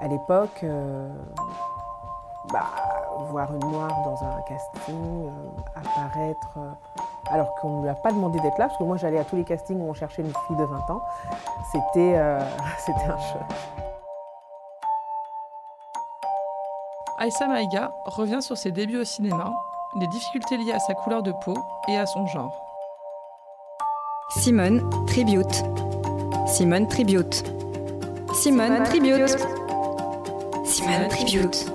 À 0.00 0.08
l'époque, 0.08 0.60
euh, 0.62 1.08
bah, 2.52 2.66
voir 3.30 3.52
une 3.54 3.70
noire 3.70 3.90
dans 4.04 4.22
un 4.24 4.42
casting, 4.42 5.26
euh, 5.26 5.30
apparaître, 5.74 6.48
euh, 6.58 6.70
alors 7.30 7.54
qu'on 7.56 7.78
ne 7.78 7.82
lui 7.82 7.88
a 7.88 7.94
pas 7.94 8.12
demandé 8.12 8.38
d'être 8.40 8.58
là, 8.58 8.66
parce 8.66 8.78
que 8.78 8.84
moi 8.84 8.96
j'allais 8.96 9.18
à 9.18 9.24
tous 9.24 9.36
les 9.36 9.44
castings 9.44 9.80
où 9.80 9.88
on 9.88 9.94
cherchait 9.94 10.22
une 10.22 10.32
fille 10.46 10.56
de 10.56 10.64
20 10.64 10.90
ans, 10.90 11.00
c'était 11.72 12.20
c'était 12.78 13.04
un 13.04 13.18
choc. 13.18 13.42
Aïssa 17.18 17.46
Maïga 17.46 17.90
revient 18.04 18.42
sur 18.42 18.58
ses 18.58 18.70
débuts 18.70 19.00
au 19.00 19.04
cinéma, 19.04 19.50
les 19.98 20.06
difficultés 20.08 20.58
liées 20.58 20.74
à 20.74 20.78
sa 20.78 20.92
couleur 20.94 21.22
de 21.22 21.32
peau 21.32 21.56
et 21.88 21.96
à 21.96 22.04
son 22.04 22.26
genre. 22.26 22.52
Simone 24.28 24.88
Tribute. 25.06 25.64
Simone 26.46 26.86
Tribute. 26.88 27.44
Simone 28.34 28.82
Tribute. 28.84 29.36
Tribute. 31.10 31.66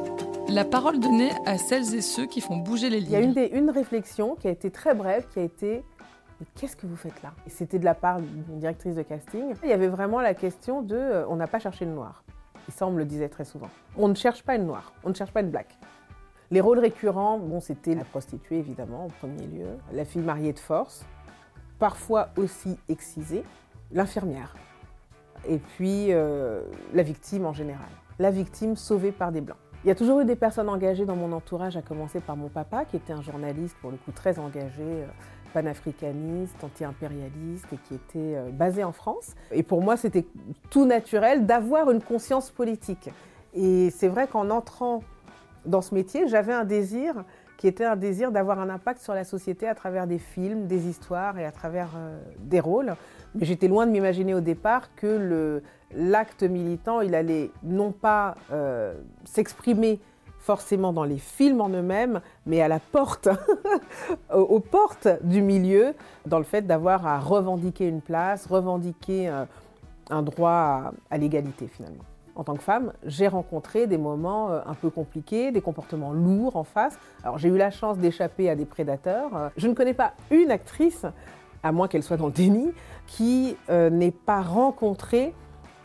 La 0.48 0.64
parole 0.64 1.00
donnée 1.00 1.32
à 1.46 1.58
celles 1.58 1.94
et 1.96 2.02
ceux 2.02 2.26
qui 2.28 2.40
font 2.40 2.56
bouger 2.58 2.90
les 2.90 3.02
lignes. 3.02 3.10
Il 3.10 3.14
y 3.14 3.16
a 3.18 3.20
une, 3.20 3.34
des- 3.34 3.48
une 3.48 3.70
réflexion 3.70 4.36
qui 4.36 4.48
a 4.48 4.52
été 4.52 4.72
très 4.72 4.94
brève, 4.96 5.28
qui 5.34 5.40
a 5.40 5.44
été 5.44 5.84
Mais 6.40 6.46
qu'est-ce 6.56 6.78
que 6.78 6.88
vous 6.88 6.96
faites 6.96 7.22
là? 7.22 7.32
Et 7.46 7.50
c'était 7.50 7.78
de 7.78 7.84
la 7.84 7.94
part 7.94 8.22
d'une 8.22 8.60
directrice 8.60 8.96
de 8.96 9.02
casting. 9.02 9.54
Il 9.64 9.70
y 9.70 9.74
avait 9.74 9.90
vraiment 9.90 10.22
la 10.22 10.34
question 10.34 10.82
de 10.82 10.96
euh, 10.96 11.26
on 11.28 11.36
n'a 11.36 11.48
pas 11.48 11.60
cherché 11.60 11.84
le 11.84 11.92
noir. 11.92 12.24
Et 12.70 12.72
ça, 12.72 12.88
on 12.88 12.92
me 12.92 13.00
le 13.00 13.05
disait 13.05 13.28
très 13.28 13.44
souvent. 13.44 13.70
On 13.98 14.08
ne 14.08 14.16
cherche 14.16 14.44
pas 14.44 14.55
une 14.55 14.66
noire, 14.66 14.94
on 15.04 15.10
ne 15.10 15.14
cherche 15.14 15.32
pas 15.32 15.41
une 15.41 15.52
black. 15.52 15.78
Les 16.50 16.62
rôles 16.62 16.80
récurrents, 16.80 17.38
bon, 17.38 17.60
c'était 17.60 17.96
la 17.96 18.05
prostituée 18.05 18.60
évidemment 18.60 19.05
en 19.05 19.10
premier 19.10 19.46
lieu, 19.48 19.68
la 19.94 20.05
fille 20.05 20.22
mariée 20.22 20.54
de 20.54 20.60
force, 20.60 21.05
parfois 21.80 22.30
aussi 22.38 22.78
excisée, 22.88 23.44
l'infirmière, 23.91 24.55
et 25.48 25.58
puis 25.58 26.08
euh, 26.09 26.62
la 26.94 27.04
victime 27.04 27.45
en 27.45 27.54
général. 27.54 27.88
La 28.20 28.32
victime 28.32 28.76
sauvée 28.76 29.12
par 29.12 29.32
des 29.32 29.41
blancs. 29.41 29.58
Il 29.84 29.88
y 29.88 29.91
a 29.91 29.95
toujours 29.95 30.20
eu 30.20 30.26
des 30.26 30.35
personnes 30.35 30.70
engagées 30.70 31.05
dans 31.05 31.16
mon 31.16 31.32
entourage, 31.32 31.76
à 31.76 31.82
commencer 31.82 32.20
par 32.20 32.35
mon 32.35 32.49
papa, 32.49 32.85
qui 32.85 32.98
était 32.98 33.13
un 33.13 33.21
journaliste 33.21 33.76
pour 33.82 33.90
le 33.90 33.98
coup 33.98 34.12
très 34.12 34.38
engagé, 34.38 34.84
euh, 34.84 35.07
panafricaniste, 35.54 36.63
anti-impérialiste, 36.63 37.66
et 37.74 37.77
qui 37.88 37.96
était 37.96 38.35
euh, 38.35 38.49
basé 38.51 38.84
en 38.84 38.91
France. 38.91 39.34
Et 39.51 39.63
pour 39.63 39.82
moi, 39.82 39.98
c'était 39.98 40.26
tout 40.70 40.85
naturel 40.85 41.48
d'avoir 41.48 41.90
une 41.90 42.01
conscience 42.01 42.51
politique. 42.51 43.10
Et 43.55 43.90
c'est 43.90 44.07
vrai 44.07 44.27
qu'en 44.27 44.51
entrant 44.51 45.01
dans 45.66 45.82
ce 45.82 45.94
métier, 45.94 46.27
j'avais 46.27 46.54
un 46.54 46.63
désir 46.63 47.23
qui 47.62 47.67
était 47.67 47.85
un 47.85 47.95
désir 47.95 48.31
d'avoir 48.31 48.59
un 48.59 48.71
impact 48.71 49.01
sur 49.01 49.13
la 49.13 49.23
société 49.23 49.67
à 49.67 49.76
travers 49.76 50.07
des 50.07 50.17
films, 50.17 50.65
des 50.65 50.87
histoires 50.87 51.37
et 51.37 51.45
à 51.45 51.51
travers 51.51 51.90
euh, 51.95 52.20
des 52.40 52.59
rôles. 52.59 52.95
Mais 53.35 53.45
j'étais 53.45 53.67
loin 53.67 53.85
de 53.85 53.91
m'imaginer 53.91 54.34
au 54.34 54.40
départ 54.40 54.95
que 54.95 55.62
l'acte 55.93 56.41
militant, 56.41 57.01
il 57.01 57.13
allait 57.13 57.51
non 57.62 57.91
pas 57.91 58.34
euh, 58.51 58.95
s'exprimer 59.26 59.99
forcément 60.39 60.91
dans 60.91 61.04
les 61.04 61.20
films 61.20 61.62
en 61.62 61.70
eux-mêmes, 61.70 62.21
mais 62.48 62.63
à 62.63 62.67
la 62.67 62.79
porte, 62.79 63.29
aux, 64.34 64.59
portes 64.59 65.07
du 65.22 65.44
milieu, 65.44 65.94
dans 66.25 66.39
le 66.39 66.45
fait 66.45 66.63
d'avoir 66.63 67.06
à 67.06 67.19
revendiquer 67.19 67.88
une 67.88 68.01
place, 68.01 68.47
revendiquer 68.47 69.29
euh, 69.29 69.45
un 70.09 70.23
droit 70.23 70.94
à 71.12 71.17
l'égalité 71.19 71.67
finalement. 71.67 72.06
En 72.35 72.44
tant 72.44 72.56
que 72.56 72.63
femme, 72.63 72.94
j'ai 73.06 73.28
rencontré 73.28 73.88
des 73.88 73.97
moments 73.97 74.51
euh, 74.51 74.62
un 74.66 74.74
peu 74.74 74.90
compliqués, 74.90 75.51
des 75.51 75.62
comportements 75.62 76.13
lourds 76.13 76.56
en 76.56 76.63
face. 76.63 76.97
Alors 77.23 77.38
j'ai 77.38 77.50
eu 77.50 77.57
la 77.57 77.72
chance 77.72 77.97
d'échapper 77.97 78.50
à 78.50 78.56
des 78.56 78.66
prédateurs. 78.66 79.35
Euh, 79.35 79.50
Je 79.57 79.68
ne 79.68 79.73
connais 79.73 79.94
pas 79.94 80.13
une 80.29 80.51
actrice, 80.51 81.06
à 81.63 81.72
moins 81.72 81.88
qu'elle 81.88 82.03
soit 82.03 82.18
dans 82.18 82.28
le 82.28 82.31
déni, 82.31 82.72
qui 83.07 83.57
euh, 83.69 83.90
n'ait 83.90 84.12
pas 84.12 84.41
rencontré 84.41 85.34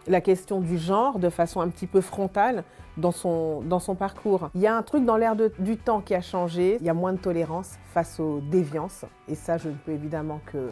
la 0.06 0.20
question 0.20 0.60
du 0.60 0.78
genre 0.78 1.18
de 1.18 1.28
façon 1.30 1.60
un 1.60 1.68
petit 1.68 1.88
peu 1.88 2.00
frontale 2.00 2.62
dans 2.96 3.10
son, 3.10 3.60
dans 3.62 3.80
son 3.80 3.96
parcours. 3.96 4.50
Il 4.54 4.60
y 4.60 4.66
a 4.68 4.76
un 4.76 4.82
truc 4.82 5.04
dans 5.04 5.16
l'air 5.16 5.34
du 5.34 5.76
temps 5.76 6.00
qui 6.00 6.14
a 6.14 6.20
changé, 6.20 6.78
il 6.80 6.86
y 6.86 6.88
a 6.88 6.94
moins 6.94 7.12
de 7.12 7.18
tolérance 7.18 7.72
face 7.92 8.20
aux 8.20 8.40
déviances, 8.40 9.04
et 9.28 9.34
ça 9.34 9.58
je 9.58 9.68
ne 9.68 9.74
peux 9.74 9.92
évidemment 9.92 10.40
que 10.46 10.70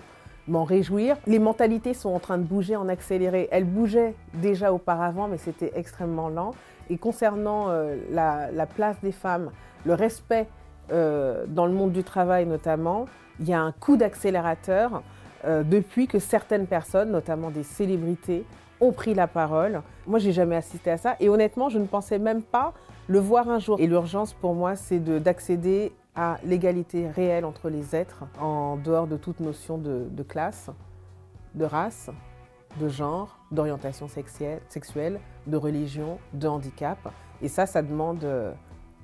m'en 0.49 0.65
réjouir. 0.65 1.17
Les 1.27 1.39
mentalités 1.39 1.95
sont 1.95 2.11
en 2.11 2.19
train 2.19 2.39
de 2.39 2.43
bouger 2.43 2.77
en 2.77 2.89
accéléré. 2.89 3.49
Elles 3.51 3.65
bougeaient 3.65 4.15
déjà 4.35 4.73
auparavant, 4.73 5.29
mais 5.29 5.39
c'était 5.39 5.73
extrêmement 5.75 6.29
lent. 6.29 6.53
Et 6.91 6.99
concernant 6.99 7.71
euh, 7.71 7.97
la, 8.11 8.51
la 8.53 8.67
place 8.67 8.97
des 9.03 9.13
femmes, 9.13 9.51
le 9.87 9.95
respect 9.95 10.47
euh, 10.93 11.45
dans 11.49 11.67
le 11.67 11.73
monde 11.73 11.93
du 11.93 12.05
travail 12.05 12.45
notamment, 12.47 13.07
il 13.41 13.49
y 13.49 13.55
a 13.55 13.61
un 13.61 13.73
coup 13.73 13.97
d'accélérateur 13.97 15.03
euh, 15.47 15.63
depuis 15.63 16.07
que 16.07 16.19
certaines 16.19 16.67
personnes, 16.67 17.11
notamment 17.11 17.51
des 17.51 17.63
célébrités, 17.63 18.45
ont 18.81 18.93
pris 18.93 19.15
la 19.15 19.27
parole. 19.27 19.81
Moi, 20.07 20.19
j'ai 20.19 20.33
jamais 20.33 20.57
assisté 20.57 20.91
à 20.91 20.99
ça 20.99 21.17
et 21.21 21.29
honnêtement, 21.31 21.69
je 21.71 21.79
ne 21.79 21.87
pensais 21.87 22.19
même 22.19 22.43
pas 22.43 22.75
le 23.07 23.19
voir 23.19 23.49
un 23.49 23.59
jour. 23.59 23.77
Et 23.81 23.87
l'urgence 23.87 24.35
pour 24.35 24.55
moi, 24.55 24.77
c'est 24.77 24.99
de- 24.99 25.19
d'accéder 25.19 25.93
à 26.17 26.39
l'égalité 26.45 27.09
réelle 27.09 27.45
entre 27.45 27.69
les 27.69 27.97
êtres, 27.97 28.25
en 28.41 28.77
dehors 28.77 29.07
de 29.07 29.17
toute 29.17 29.41
notion 29.41 29.79
de, 29.79 30.23
classe, 30.23 30.71
de 31.55 31.65
race, 31.65 32.11
de 32.81 32.89
genre, 32.89 33.39
d'orientation 33.51 34.09
sexuelle, 34.09 35.21
de 35.47 35.57
religion, 35.57 36.19
de 36.33 36.49
handicap. 36.49 36.99
Et 37.43 37.49
ça, 37.49 37.67
ça 37.67 37.83
demande 37.83 38.25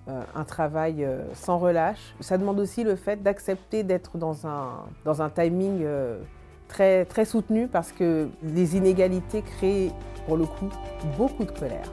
euh, 0.09 0.23
un 0.35 0.45
travail 0.45 1.05
euh, 1.05 1.23
sans 1.35 1.59
relâche. 1.59 2.15
Ça 2.21 2.39
demande 2.39 2.59
aussi 2.59 2.85
le 2.85 2.97
fait 2.97 3.23
d'accepter 3.23 3.83
d'être 3.83 4.17
dans 4.17 4.47
un, 4.47 4.87
dans 5.05 5.21
un 5.21 5.29
timing 5.29 5.83
euh, 5.83 6.21
très, 6.69 7.05
très 7.05 7.25
soutenu 7.25 7.69
parce 7.69 7.93
que 7.93 8.29
les 8.43 8.77
inégalités 8.77 9.43
créent, 9.43 9.93
pour 10.27 10.37
le 10.37 10.47
coup, 10.47 10.71
beaucoup 11.19 11.45
de 11.45 11.53
colère. 11.53 11.93